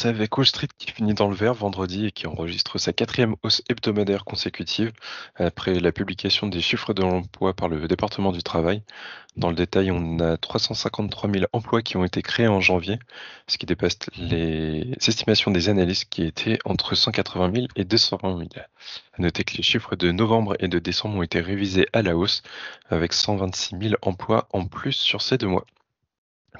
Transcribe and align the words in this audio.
C'est 0.00 0.08
avec 0.08 0.34
Wall 0.38 0.46
Street 0.46 0.68
qui 0.78 0.90
finit 0.92 1.12
dans 1.12 1.28
le 1.28 1.34
vert 1.34 1.52
vendredi 1.52 2.06
et 2.06 2.10
qui 2.10 2.26
enregistre 2.26 2.78
sa 2.78 2.94
quatrième 2.94 3.36
hausse 3.42 3.60
hebdomadaire 3.68 4.24
consécutive 4.24 4.92
après 5.36 5.78
la 5.78 5.92
publication 5.92 6.46
des 6.46 6.62
chiffres 6.62 6.94
de 6.94 7.02
l'emploi 7.02 7.52
par 7.52 7.68
le 7.68 7.86
département 7.86 8.32
du 8.32 8.42
travail. 8.42 8.82
Dans 9.36 9.50
le 9.50 9.54
détail, 9.54 9.90
on 9.90 10.18
a 10.20 10.38
353 10.38 11.30
000 11.30 11.44
emplois 11.52 11.82
qui 11.82 11.98
ont 11.98 12.04
été 12.06 12.22
créés 12.22 12.48
en 12.48 12.62
janvier, 12.62 12.98
ce 13.46 13.58
qui 13.58 13.66
dépasse 13.66 13.98
les 14.16 14.90
estimations 15.06 15.50
des 15.50 15.68
analystes 15.68 16.08
qui 16.08 16.22
étaient 16.22 16.58
entre 16.64 16.94
180 16.94 17.52
000 17.52 17.66
et 17.76 17.84
220 17.84 18.38
000. 18.38 18.48
À 18.56 19.20
noter 19.20 19.44
que 19.44 19.58
les 19.58 19.62
chiffres 19.62 19.96
de 19.96 20.12
novembre 20.12 20.56
et 20.60 20.68
de 20.68 20.78
décembre 20.78 21.16
ont 21.16 21.22
été 21.22 21.42
révisés 21.42 21.86
à 21.92 22.00
la 22.00 22.16
hausse 22.16 22.42
avec 22.88 23.12
126 23.12 23.76
000 23.78 23.94
emplois 24.00 24.48
en 24.54 24.64
plus 24.64 24.94
sur 24.94 25.20
ces 25.20 25.36
deux 25.36 25.48
mois. 25.48 25.66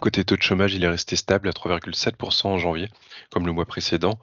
Côté 0.00 0.24
taux 0.24 0.36
de 0.36 0.42
chômage, 0.42 0.72
il 0.72 0.82
est 0.82 0.88
resté 0.88 1.14
stable 1.14 1.46
à 1.48 1.52
3,7% 1.52 2.46
en 2.46 2.58
janvier, 2.58 2.88
comme 3.30 3.44
le 3.44 3.52
mois 3.52 3.66
précédent, 3.66 4.18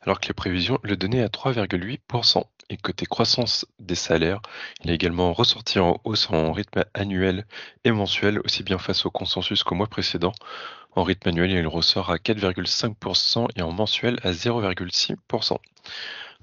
alors 0.00 0.18
que 0.18 0.28
les 0.28 0.34
prévisions 0.34 0.78
le 0.82 0.96
donnaient 0.96 1.22
à 1.22 1.28
3,8%. 1.28 2.44
Et 2.70 2.78
côté 2.78 3.04
croissance 3.04 3.66
des 3.80 3.96
salaires, 3.96 4.40
il 4.82 4.90
est 4.90 4.94
également 4.94 5.34
ressorti 5.34 5.78
en 5.78 6.00
hausse 6.04 6.30
en 6.30 6.52
rythme 6.52 6.84
annuel 6.94 7.44
et 7.84 7.90
mensuel, 7.90 8.40
aussi 8.44 8.62
bien 8.62 8.78
face 8.78 9.04
au 9.04 9.10
consensus 9.10 9.62
qu'au 9.62 9.74
mois 9.74 9.88
précédent. 9.88 10.32
En 10.96 11.02
rythme 11.02 11.28
annuel, 11.28 11.50
il 11.50 11.66
ressort 11.66 12.10
à 12.10 12.16
4,5% 12.16 13.48
et 13.56 13.62
en 13.62 13.72
mensuel 13.72 14.20
à 14.22 14.32
0,6%. 14.32 15.58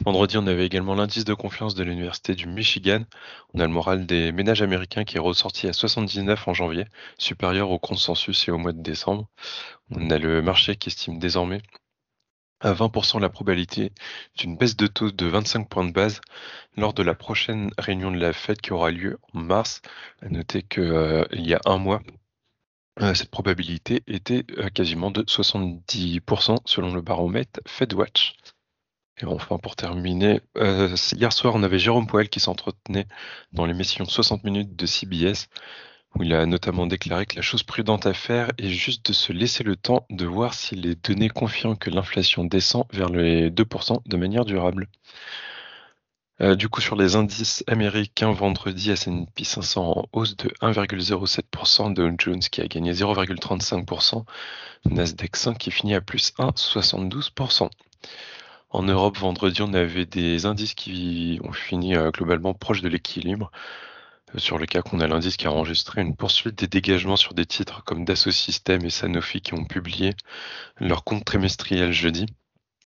Vendredi, 0.06 0.38
on 0.38 0.48
avait 0.48 0.66
également 0.66 0.96
l'indice 0.96 1.26
de 1.26 1.34
confiance 1.34 1.76
de 1.76 1.84
l'Université 1.84 2.36
du 2.36 2.48
Michigan. 2.48 3.04
On 3.54 3.60
a 3.60 3.66
le 3.66 3.74
moral 3.74 4.06
des 4.06 4.32
ménages 4.32 4.62
américains 4.62 5.04
qui 5.04 5.18
est 5.18 5.20
ressorti 5.20 5.68
à 5.68 5.73
79 5.73 6.48
en 6.48 6.54
janvier, 6.54 6.86
supérieur 7.18 7.72
au 7.72 7.80
consensus 7.80 8.48
et 8.48 8.52
au 8.52 8.58
mois 8.58 8.73
de 8.73 8.82
décembre. 8.82 9.28
On 9.92 10.10
a 10.10 10.18
le 10.18 10.42
marché 10.42 10.76
qui 10.76 10.90
estime 10.90 11.20
désormais 11.20 11.62
à 12.60 12.73
20% 12.73 13.20
la 13.20 13.30
probabilité 13.30 13.92
d'une 14.38 14.58
baisse 14.58 14.75
de 14.75 14.88
taux 14.88 15.12
de 15.12 15.25
25 15.25 15.70
points 15.70 15.86
de 15.86 15.92
base 15.92 16.22
lors 16.75 16.94
de 16.94 17.03
la 17.03 17.14
prochaine 17.16 17.72
réunion 17.78 18.12
de 18.12 18.18
la 18.18 18.34
Fed 18.34 18.62
qui 18.62 18.73
aura 18.73 18.92
lieu 18.92 19.20
en 19.34 19.40
mars. 19.40 19.81
À 20.22 20.30
noter 20.30 20.64
qu'il 20.64 20.84
euh, 20.84 21.25
y 21.34 21.53
a 21.53 21.62
un 21.66 21.78
mois, 21.78 22.02
euh, 23.02 23.14
cette 23.14 23.30
probabilité 23.30 24.03
était 24.08 24.45
euh, 24.58 24.70
quasiment 24.70 25.12
de 25.12 25.23
70% 25.23 26.58
selon 26.66 26.94
le 26.94 27.02
baromètre 27.02 27.59
FedWatch. 27.68 28.36
Et 29.20 29.26
enfin, 29.26 29.58
pour 29.58 29.76
terminer, 29.76 30.42
euh, 30.58 30.96
hier 31.16 31.34
soir, 31.34 31.56
on 31.56 31.64
avait 31.64 31.80
Jérôme 31.80 32.06
Poel 32.08 32.30
qui 32.30 32.40
s'entretenait 32.40 33.08
dans 33.52 33.66
l'émission 33.66 34.06
60 34.06 34.44
minutes 34.44 34.76
de 34.76 34.86
CBS, 34.86 35.50
où 36.16 36.24
il 36.24 36.34
a 36.34 36.46
notamment 36.46 36.86
déclaré 36.86 37.26
que 37.26 37.36
la 37.36 37.42
chose 37.42 37.64
prudente 37.64 38.06
à 38.06 38.14
faire 38.14 38.52
est 38.59 38.70
juste 38.70 39.08
de 39.08 39.14
se 39.14 39.34
laisser 39.34 39.64
le 39.64 39.76
temps 39.76 40.06
de 40.12 40.26
voir 40.26 40.54
si 40.54 40.76
les 40.76 40.96
données 40.96 41.30
confirment 41.30 41.78
que 41.78 41.90
l'inflation 41.90 42.44
descend 42.44 42.86
vers 42.92 43.09
les 43.09 43.50
2% 43.50 44.02
de 44.06 44.18
manière 44.18 44.46
durable. 44.46 44.88
Euh, 46.40 46.56
du 46.56 46.70
coup, 46.70 46.81
sur 46.81 46.96
les 46.96 47.16
indices 47.16 47.64
américains, 47.66 48.31
vendredi, 48.31 48.92
S&P 48.92 49.44
500 49.44 49.98
en 49.98 50.06
hausse 50.14 50.38
de 50.38 50.50
1,07%, 50.62 51.94
Dow 51.94 52.12
Jones 52.20 52.40
qui 52.40 52.62
a 52.62 52.68
gagné 52.68 52.94
0,35%, 52.94 54.24
Nasdaq 54.86 55.36
100 55.36 55.56
qui 55.56 55.72
finit 55.72 55.96
à 55.96 56.02
plus 56.02 56.34
1,72%. 56.38 57.70
En 58.70 58.84
Europe, 58.84 59.18
vendredi, 59.18 59.62
on 59.62 59.73
avait 59.73 60.06
des 60.06 60.46
indices 60.46 60.73
qui 60.73 61.40
ont 61.44 61.54
fini 61.54 61.96
euh, 61.96 62.12
globalement 62.12 62.54
proche 62.54 62.82
de 62.82 62.90
l'équilibre. 62.90 63.52
Euh, 64.36 64.40
sur 64.40 64.58
le 64.58 64.66
cas 64.66 64.82
qu'on 64.82 65.00
a 65.00 65.08
l'indice 65.08 65.38
qui 65.38 65.48
a 65.48 65.52
enregistré 65.52 66.02
une 66.02 66.16
poursuite 66.16 66.56
des 66.59 66.68
dégagements 66.68 67.16
sur 67.16 67.34
des 67.34 67.46
titres 67.46 67.84
comme 67.84 68.04
Dassault 68.06 68.32
Systèmes 68.32 68.86
et 68.86 68.90
Sanofi 68.90 69.42
qui 69.42 69.54
ont 69.54 69.66
publié 69.66 70.14
leur 70.78 71.04
compte 71.04 71.26
trimestriel 71.26 71.92
jeudi. 71.94 72.26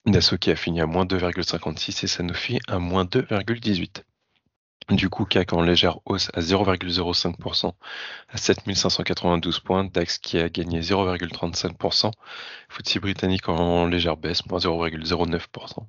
Dassault 0.05 0.37
qui 0.37 0.51
a 0.51 0.55
fini 0.55 0.81
à 0.81 0.87
moins 0.87 1.05
2,56 1.05 2.05
et 2.05 2.07
Sanofi 2.07 2.59
à 2.67 2.79
moins 2.79 3.05
2,18. 3.05 4.03
Du 4.89 5.09
coup, 5.09 5.25
CAC 5.25 5.51
en 5.51 5.61
légère 5.61 5.99
hausse 6.05 6.29
à 6.33 6.39
0,05% 6.39 7.73
à 8.29 8.37
7592 8.37 9.59
points. 9.59 9.83
DAX 9.83 10.17
qui 10.17 10.37
a 10.37 10.47
gagné 10.47 10.79
0,35%. 10.79 12.11
FTSE 12.69 12.97
britannique 12.99 13.49
en 13.49 13.85
légère 13.85 14.15
baisse, 14.15 14.45
moins 14.45 14.59
0,09%. 14.59 15.85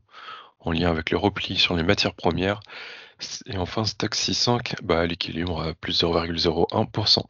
En 0.60 0.72
lien 0.72 0.90
avec 0.90 1.10
le 1.10 1.16
repli 1.16 1.56
sur 1.56 1.76
les 1.76 1.84
matières 1.84 2.14
premières. 2.14 2.60
Et 3.46 3.56
enfin, 3.56 3.84
Stock 3.84 4.16
600 4.16 4.58
bah, 4.82 5.00
à 5.00 5.06
l'équilibre 5.06 5.62
à 5.62 5.74
plus 5.74 6.02
0,01%. 6.02 7.22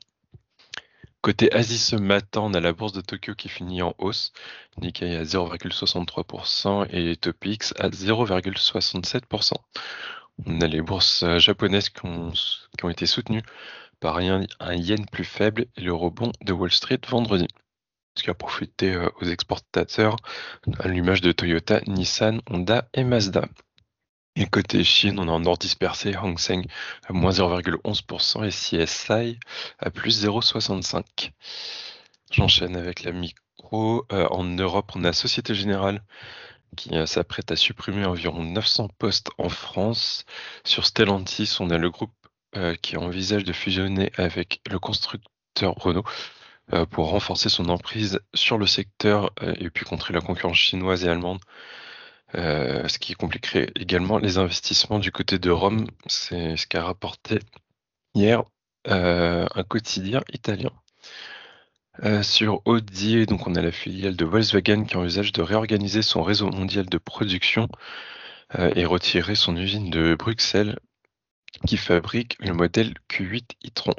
Côté 1.20 1.52
Asie 1.52 1.78
ce 1.78 1.96
matin, 1.96 2.42
on 2.42 2.54
a 2.54 2.60
la 2.60 2.72
bourse 2.72 2.92
de 2.92 3.00
Tokyo 3.00 3.34
qui 3.34 3.48
finit 3.48 3.82
en 3.82 3.94
hausse. 3.98 4.32
Nikkei 4.80 5.16
à 5.16 5.24
0,63% 5.24 6.86
et 6.90 7.16
Topix 7.16 7.74
à 7.78 7.88
0,67%. 7.88 9.52
On 10.46 10.60
a 10.60 10.66
les 10.66 10.80
bourses 10.82 11.22
euh, 11.22 11.38
japonaises 11.38 11.88
qui 11.88 12.06
ont, 12.06 12.32
été 12.88 13.06
soutenues 13.06 13.42
par 14.00 14.18
un, 14.18 14.44
yen 14.74 15.06
plus 15.06 15.24
faible 15.24 15.66
et 15.76 15.80
le 15.80 15.92
rebond 15.92 16.32
de 16.42 16.52
Wall 16.52 16.70
Street 16.70 17.00
vendredi. 17.08 17.48
Ce 18.16 18.22
qui 18.22 18.30
a 18.30 18.34
profité 18.34 18.94
euh, 18.94 19.08
aux 19.20 19.24
exportateurs 19.24 20.16
à 20.78 20.88
l'image 20.88 21.20
de 21.20 21.32
Toyota, 21.32 21.80
Nissan, 21.86 22.40
Honda 22.48 22.88
et 22.94 23.04
Mazda. 23.04 23.48
Et 24.36 24.46
côté 24.46 24.84
Chine, 24.84 25.18
on 25.18 25.26
a 25.28 25.32
en 25.32 25.44
ordre 25.46 25.58
dispersé 25.58 26.14
Hang 26.14 26.38
Seng 26.38 26.64
à 27.08 27.12
moins 27.12 27.32
0,11% 27.32 28.44
et 28.46 28.50
CSI 28.50 29.40
à 29.80 29.90
plus 29.90 30.24
0,65%. 30.24 31.32
J'enchaîne 32.30 32.76
avec 32.76 33.02
la 33.02 33.10
micro. 33.10 34.06
Euh, 34.12 34.28
en 34.30 34.44
Europe, 34.44 34.92
on 34.94 35.02
a 35.02 35.12
Société 35.12 35.54
Générale 35.54 36.02
qui 36.76 36.96
euh, 36.96 37.06
s'apprête 37.06 37.50
à 37.50 37.56
supprimer 37.56 38.04
environ 38.04 38.44
900 38.44 38.88
postes 38.98 39.30
en 39.38 39.48
France. 39.48 40.24
Sur 40.64 40.86
Stellantis, 40.86 41.56
on 41.60 41.70
a 41.70 41.78
le 41.78 41.90
groupe 41.90 42.12
euh, 42.56 42.74
qui 42.76 42.96
envisage 42.96 43.44
de 43.44 43.52
fusionner 43.52 44.12
avec 44.16 44.60
le 44.70 44.78
constructeur 44.78 45.74
Renault 45.76 46.04
euh, 46.72 46.86
pour 46.86 47.10
renforcer 47.10 47.48
son 47.48 47.68
emprise 47.68 48.20
sur 48.34 48.58
le 48.58 48.66
secteur 48.66 49.32
et 49.40 49.70
puis 49.70 49.84
contrer 49.84 50.14
la 50.14 50.20
concurrence 50.20 50.58
chinoise 50.58 51.04
et 51.04 51.08
allemande. 51.08 51.40
ce 52.34 52.98
qui 52.98 53.14
compliquerait 53.14 53.70
également 53.76 54.18
les 54.18 54.38
investissements 54.38 54.98
du 54.98 55.10
côté 55.12 55.38
de 55.38 55.50
Rome. 55.50 55.86
C'est 56.06 56.56
ce 56.56 56.66
qu'a 56.66 56.84
rapporté 56.84 57.40
hier 58.14 58.44
un 58.84 59.64
quotidien 59.68 60.22
italien. 60.32 60.70
Euh, 62.04 62.22
sur 62.22 62.62
Audi, 62.64 63.26
on 63.46 63.54
a 63.56 63.62
la 63.62 63.72
filiale 63.72 64.14
de 64.14 64.24
Volkswagen 64.24 64.84
qui 64.84 64.96
envisage 64.96 65.32
de 65.32 65.42
réorganiser 65.42 66.02
son 66.02 66.22
réseau 66.22 66.48
mondial 66.48 66.86
de 66.86 66.98
production 66.98 67.68
euh, 68.58 68.70
et 68.76 68.84
retirer 68.84 69.34
son 69.34 69.56
usine 69.56 69.90
de 69.90 70.14
Bruxelles 70.14 70.78
qui 71.66 71.76
fabrique 71.76 72.36
le 72.38 72.52
modèle 72.52 72.94
Q8 73.10 73.50
e-tron. 73.66 73.94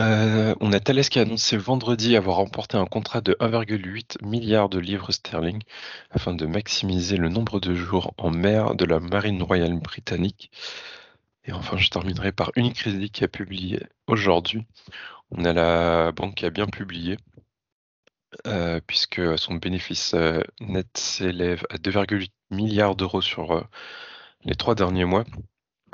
Euh, 0.00 0.54
on 0.60 0.72
a 0.72 0.80
Thales 0.80 1.08
qui 1.08 1.20
a 1.20 1.22
annoncé 1.22 1.56
vendredi 1.56 2.16
avoir 2.16 2.36
remporté 2.36 2.76
un 2.76 2.86
contrat 2.86 3.20
de 3.20 3.34
1,8 3.40 4.24
milliard 4.26 4.68
de 4.68 4.78
livres 4.78 5.12
sterling 5.12 5.62
afin 6.10 6.34
de 6.34 6.46
maximiser 6.46 7.16
le 7.16 7.28
nombre 7.28 7.60
de 7.60 7.74
jours 7.74 8.12
en 8.18 8.30
mer 8.30 8.74
de 8.74 8.84
la 8.84 9.00
marine 9.00 9.42
royale 9.42 9.78
britannique. 9.78 10.50
Et 11.46 11.52
enfin, 11.52 11.76
je 11.76 11.88
terminerai 11.90 12.32
par 12.32 12.52
Unicredit 12.56 13.10
qui 13.10 13.24
a 13.24 13.28
publié 13.28 13.80
aujourd'hui 14.06 14.66
on 15.30 15.44
a 15.44 15.52
la 15.52 16.12
banque 16.12 16.36
qui 16.36 16.46
a 16.46 16.50
bien 16.50 16.66
publié, 16.66 17.16
euh, 18.46 18.80
puisque 18.86 19.38
son 19.38 19.54
bénéfice 19.54 20.14
euh, 20.14 20.42
net 20.60 20.88
s'élève 20.96 21.64
à 21.70 21.76
2,8 21.76 22.28
milliards 22.50 22.96
d'euros 22.96 23.20
sur 23.22 23.52
euh, 23.52 23.62
les 24.44 24.54
trois 24.54 24.74
derniers 24.74 25.04
mois, 25.04 25.24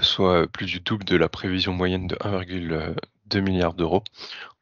soit 0.01 0.47
plus 0.49 0.67
du 0.67 0.81
double 0.81 1.05
de 1.05 1.17
la 1.17 1.29
prévision 1.29 1.73
moyenne 1.73 2.07
de 2.07 2.17
1,2 2.17 3.41
milliard 3.41 3.75
d'euros. 3.75 4.05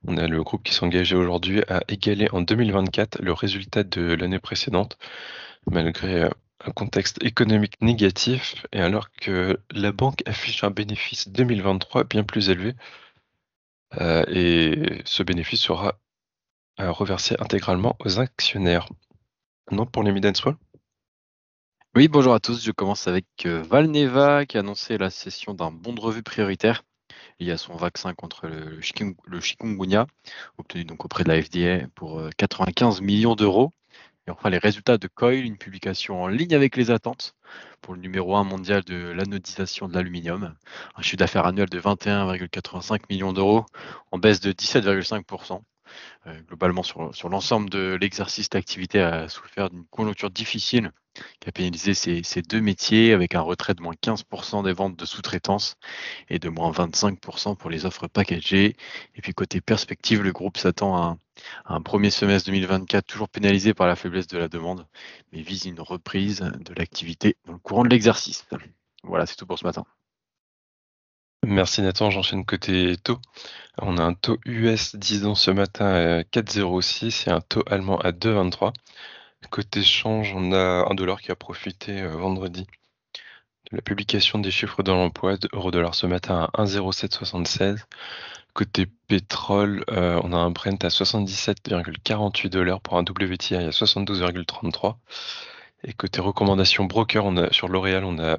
On 0.06 0.16
a 0.16 0.28
le 0.28 0.43
groupe 0.44 0.62
qui 0.62 0.75
s'engageait 0.75 1.16
aujourd'hui 1.16 1.62
à 1.69 1.82
égaler 1.88 2.28
en 2.32 2.41
2024 2.43 3.20
le 3.20 3.32
résultat 3.32 3.82
de 3.84 4.15
l'année 4.15 4.38
précédente, 4.38 4.99
malgré 5.70 6.31
un 6.64 6.72
contexte 6.72 7.22
économique 7.22 7.81
négatif, 7.81 8.66
et 8.72 8.81
alors 8.81 9.10
que 9.12 9.58
la 9.70 9.93
banque 9.93 10.22
affiche 10.26 10.64
un 10.64 10.70
bénéfice 10.70 11.28
2023 11.28 12.05
bien 12.05 12.25
plus 12.25 12.50
élevé, 12.50 12.75
euh, 14.00 14.25
et 14.28 15.02
ce 15.05 15.22
bénéfice 15.22 15.60
sera 15.60 15.99
euh, 16.81 16.90
reversé 16.93 17.37
intégralement 17.38 17.96
aux 18.00 18.20
actionnaires. 18.20 18.88
Non, 19.70 19.87
pour 19.87 20.02
les 20.02 20.12
mid 20.12 20.26
Oui, 21.94 22.08
bonjour 22.08 22.34
à 22.34 22.40
tous. 22.40 22.62
Je 22.64 22.72
commence 22.72 23.08
avec 23.08 23.26
euh, 23.46 23.62
Valneva 23.62 24.46
qui 24.46 24.56
a 24.56 24.60
annoncé 24.60 24.99
la 24.99 25.10
cession 25.10 25.55
d'un 25.55 25.70
bon 25.70 25.93
de 25.93 26.00
revue 26.00 26.22
prioritaire 26.22 26.84
lié 27.40 27.52
à 27.52 27.56
son 27.56 27.76
vaccin 27.76 28.14
contre 28.14 28.49
le, 28.49 28.81
chikungunya, 28.81 30.06
obtenu 30.58 30.84
donc 30.84 31.05
auprès 31.05 31.25
de 31.25 31.28
la 31.28 31.40
FDA 31.40 31.87
pour 31.94 32.20
95 32.37 33.00
millions 33.00 33.37
d'euros. 33.37 33.72
Et 34.29 34.31
enfin, 34.31 34.51
les 34.51 34.59
résultats 34.59 34.99
de 34.99 35.09
COIL, 35.09 35.43
une 35.47 35.57
publication 35.57 36.23
en 36.23 36.29
ligne 36.29 36.55
avec 36.55 36.77
les 36.77 36.91
attentes 36.91 37.35
pour 37.81 37.95
le 37.95 38.01
numéro 38.01 38.37
1 38.37 38.45
mondial 38.45 38.85
de 38.85 39.09
l'anodisation 39.09 39.89
de 39.89 39.95
l'aluminium. 39.95 40.55
Un 40.97 41.03
chiffre 41.03 41.17
d'affaires 41.17 41.47
annuel 41.47 41.71
de 41.71 41.81
21,85 41.81 43.05
millions 43.09 43.33
d'euros 43.33 43.65
en 44.13 44.19
baisse 44.19 44.41
de 44.41 44.53
17,5%. 44.53 45.63
Globalement 46.49 46.82
sur, 46.82 47.29
l'ensemble 47.29 47.70
de 47.70 47.96
l'exercice 48.00 48.49
d'activité 48.50 49.00
a 49.00 49.29
souffert 49.29 49.70
d'une 49.70 49.87
conjoncture 49.87 50.31
difficile 50.31 50.93
qui 51.40 51.49
a 51.49 51.52
pénalisé 51.52 51.94
ces, 51.94 52.43
deux 52.43 52.61
métiers 52.61 53.12
avec 53.12 53.35
un 53.35 53.40
retrait 53.40 53.75
de 53.75 53.82
moins 53.82 53.94
15% 53.94 54.64
des 54.64 54.73
ventes 54.73 54.96
de 54.96 55.05
sous-traitance 55.05 55.76
et 56.29 56.38
de 56.38 56.49
moins 56.49 56.70
25% 56.70 57.56
pour 57.56 57.70
les 57.70 57.87
offres 57.87 58.06
packagées. 58.06 58.76
Et 59.17 59.23
puis 59.23 59.35
côté 59.35 59.61
perspective, 59.61 60.23
le 60.23 60.32
groupe 60.32 60.58
s'attend 60.58 60.96
à, 60.96 61.17
à, 61.64 61.75
un 61.75 61.81
premier 61.81 62.11
semestre 62.11 62.46
2024 62.46 63.06
toujours 63.06 63.29
pénalisé 63.29 63.75
par 63.75 63.87
la 63.87 63.96
faiblesse 63.96 64.26
de 64.29 64.38
la 64.38 64.49
demande, 64.49 64.87
mais 65.32 65.43
vise 65.43 65.64
une 65.67 65.81
reprise 65.81 66.41
de 66.41 66.75
l'activité 66.75 67.37
dans 67.46 67.52
le 67.52 67.58
courant 67.58 67.84
de 67.84 67.91
l'exercice. 67.91 68.46
Voilà, 69.02 69.26
c'est 69.26 69.37
tout 69.37 69.46
pour 69.46 69.58
ce 69.58 69.64
matin. 69.64 69.84
Merci 71.46 71.82
Nathan, 71.82 72.11
j'enchaîne 72.11 72.44
côté 72.44 72.96
taux. 73.02 73.19
On 73.79 73.96
a 73.96 74.02
un 74.02 74.14
taux 74.14 74.38
US 74.44 74.96
10 74.96 75.25
ans 75.26 75.35
ce 75.35 75.50
matin 75.50 75.87
à 75.87 76.23
4,06 76.23 77.29
et 77.29 77.32
un 77.32 77.40
taux 77.40 77.62
allemand 77.67 77.99
à 77.99 78.12
2,23. 78.12 78.73
Côté 79.50 79.82
change, 79.82 80.35
on 80.35 80.52
a 80.52 80.87
un 80.90 80.94
dollar 80.94 81.20
qui 81.20 81.31
a 81.31 81.37
profité 81.37 82.02
euh, 82.02 82.17
vendredi 82.17 82.67
de 83.70 83.76
la 83.76 83.82
publication 83.82 84.38
des 84.40 84.50
chiffres 84.50 84.82
de 84.82 84.90
l'emploi 84.93 85.37
de 85.37 85.49
euro-dollar 85.52 85.94
ce 85.94 86.06
matin 86.06 86.50
à 86.52 86.64
1,0776. 86.64 87.79
Côté 88.52 88.87
pétrole, 89.06 89.84
euh, 89.91 90.20
on 90.25 90.32
a 90.32 90.37
un 90.37 90.50
Brent 90.50 90.84
à 90.84 90.88
77,48 90.88 92.49
dollars 92.49 92.81
pour 92.81 92.99
un 92.99 93.02
WTI 93.02 93.55
à 93.55 93.70
72,33. 93.70 94.96
Et 95.84 95.93
côté 95.93 96.20
recommandation 96.20 96.84
broker, 96.84 97.25
sur 97.52 97.69
L'Oréal, 97.69 98.05
on 98.05 98.19
a 98.19 98.38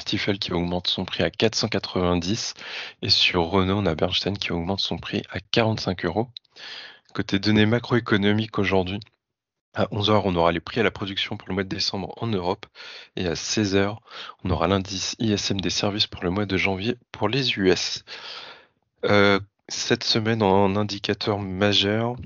Stifel 0.00 0.38
qui 0.38 0.52
augmente 0.52 0.88
son 0.88 1.04
prix 1.04 1.22
à 1.22 1.30
490 1.30 2.54
et 3.02 3.08
sur 3.08 3.42
Renault, 3.44 3.78
on 3.78 3.86
a 3.86 3.94
Bernstein 3.94 4.36
qui 4.36 4.52
augmente 4.52 4.80
son 4.80 4.98
prix 4.98 5.22
à 5.30 5.40
45 5.40 6.04
euros. 6.04 6.28
Côté 7.14 7.38
données 7.38 7.66
macroéconomiques 7.66 8.58
aujourd'hui, 8.58 9.00
à 9.74 9.86
11h, 9.86 10.22
on 10.24 10.36
aura 10.36 10.52
les 10.52 10.60
prix 10.60 10.80
à 10.80 10.82
la 10.84 10.90
production 10.90 11.36
pour 11.36 11.48
le 11.48 11.54
mois 11.54 11.64
de 11.64 11.68
décembre 11.68 12.14
en 12.16 12.28
Europe 12.28 12.66
et 13.16 13.26
à 13.26 13.34
16h, 13.34 13.96
on 14.44 14.50
aura 14.50 14.68
l'indice 14.68 15.16
ISM 15.18 15.60
des 15.60 15.70
services 15.70 16.06
pour 16.06 16.22
le 16.22 16.30
mois 16.30 16.46
de 16.46 16.56
janvier 16.56 16.96
pour 17.12 17.28
les 17.28 17.52
US. 17.58 18.04
Euh, 19.04 19.40
cette 19.68 20.04
semaine 20.04 20.42
en 20.42 20.76
indicateur 20.76 21.38
majeur, 21.38 22.16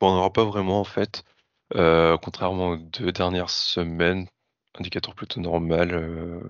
on 0.00 0.14
n'aura 0.14 0.32
pas 0.32 0.44
vraiment 0.44 0.80
en 0.80 0.84
fait, 0.84 1.24
euh, 1.74 2.16
contrairement 2.18 2.70
aux 2.70 2.76
deux 2.76 3.12
dernières 3.12 3.50
semaines, 3.50 4.26
indicateur 4.78 5.14
plutôt 5.14 5.40
normal. 5.40 5.92
Euh, 5.94 6.40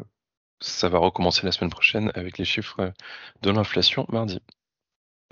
ça 0.64 0.88
va 0.88 0.98
recommencer 0.98 1.44
la 1.44 1.52
semaine 1.52 1.70
prochaine 1.70 2.10
avec 2.14 2.38
les 2.38 2.44
chiffres 2.44 2.92
de 3.42 3.50
l'inflation 3.50 4.06
mardi. 4.08 4.40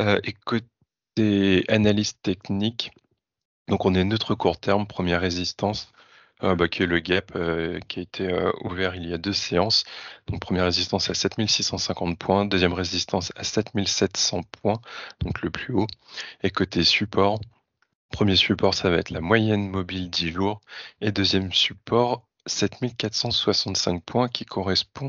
Euh, 0.00 0.20
et 0.24 0.32
côté 0.32 1.64
analyse 1.68 2.14
technique, 2.22 2.92
donc 3.68 3.84
on 3.86 3.94
est 3.94 4.04
neutre 4.04 4.34
court 4.34 4.58
terme, 4.58 4.86
première 4.86 5.20
résistance, 5.20 5.92
euh, 6.42 6.54
bah, 6.56 6.68
qui 6.68 6.82
est 6.82 6.86
le 6.86 6.98
gap 7.00 7.32
euh, 7.36 7.78
qui 7.88 8.00
a 8.00 8.02
été 8.02 8.50
ouvert 8.64 8.94
il 8.96 9.06
y 9.06 9.14
a 9.14 9.18
deux 9.18 9.32
séances. 9.32 9.84
Donc 10.28 10.40
première 10.40 10.64
résistance 10.64 11.10
à 11.10 11.14
7650 11.14 12.18
points, 12.18 12.44
deuxième 12.46 12.72
résistance 12.74 13.32
à 13.36 13.44
7700 13.44 14.42
points, 14.62 14.80
donc 15.20 15.42
le 15.42 15.50
plus 15.50 15.74
haut. 15.74 15.86
Et 16.42 16.50
côté 16.50 16.84
support, 16.84 17.40
premier 18.10 18.36
support 18.36 18.74
ça 18.74 18.90
va 18.90 18.96
être 18.96 19.10
la 19.10 19.20
moyenne 19.20 19.68
mobile 19.70 20.10
10 20.10 20.32
lourd 20.32 20.60
et 21.00 21.12
deuxième 21.12 21.52
support 21.52 22.26
7465 22.46 24.02
points 24.02 24.28
qui 24.28 24.44
correspond 24.44 25.08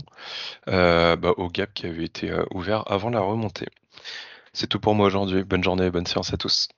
euh, 0.67 1.15
bah, 1.15 1.33
au 1.37 1.49
gap 1.49 1.73
qui 1.73 1.85
avait 1.85 2.05
été 2.05 2.29
euh, 2.31 2.45
ouvert 2.51 2.89
avant 2.91 3.09
la 3.09 3.21
remontée. 3.21 3.69
C'est 4.53 4.67
tout 4.67 4.79
pour 4.79 4.95
moi 4.95 5.07
aujourd'hui. 5.07 5.43
Bonne 5.43 5.63
journée 5.63 5.85
et 5.85 5.91
bonne 5.91 6.05
séance 6.05 6.33
à 6.33 6.37
tous. 6.37 6.69